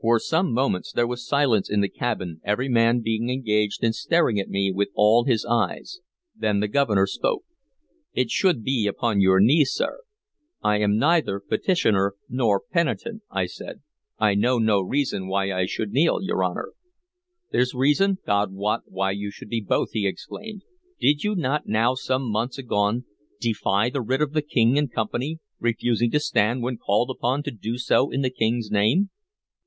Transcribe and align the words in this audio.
For 0.00 0.18
some 0.20 0.52
moments 0.52 0.92
there 0.92 1.08
was 1.08 1.26
silence 1.26 1.68
in 1.68 1.80
the 1.80 1.88
cabin, 1.90 2.40
every 2.44 2.68
man 2.68 3.00
being 3.00 3.28
engaged 3.28 3.82
in 3.82 3.92
staring 3.92 4.38
at 4.38 4.48
me 4.48 4.70
with 4.72 4.88
all 4.94 5.24
his 5.24 5.44
eyes; 5.44 5.98
then 6.34 6.60
the 6.60 6.68
Governor 6.68 7.06
spoke: 7.06 7.42
"It 8.14 8.30
should 8.30 8.62
be 8.62 8.86
upon 8.86 9.20
your 9.20 9.40
knees, 9.40 9.72
sir." 9.74 10.00
"I 10.62 10.78
am 10.78 10.96
neither 10.98 11.40
petitioner 11.40 12.14
nor 12.30 12.60
penitent," 12.62 13.22
I 13.28 13.46
said. 13.46 13.82
"I 14.18 14.36
know 14.36 14.58
no 14.58 14.80
reason 14.80 15.26
why 15.26 15.52
I 15.52 15.66
should 15.66 15.90
kneel, 15.90 16.22
your 16.22 16.44
Honor." 16.44 16.72
"There 17.50 17.60
's 17.62 17.74
reason, 17.74 18.18
God 18.24 18.52
wot, 18.52 18.84
why 18.86 19.10
you 19.10 19.30
should 19.32 19.50
be 19.50 19.60
both!" 19.60 19.90
he 19.92 20.06
exclaimed. 20.06 20.62
"Did 21.00 21.24
you 21.24 21.34
not, 21.34 21.66
now 21.66 21.94
some 21.94 22.30
months 22.30 22.56
agone, 22.56 23.04
defy 23.40 23.90
the 23.90 24.00
writ 24.00 24.22
of 24.22 24.32
the 24.32 24.42
King 24.42 24.78
and 24.78 24.90
Company, 24.90 25.40
refusing 25.58 26.10
to 26.12 26.20
stand 26.20 26.62
when 26.62 26.78
called 26.78 27.10
upon 27.10 27.42
to 27.42 27.50
do 27.50 27.76
so 27.76 28.10
in 28.10 28.22
the 28.22 28.30
King's 28.30 28.70
name?" 28.70 29.10